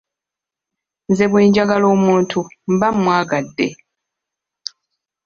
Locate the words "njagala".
1.49-1.85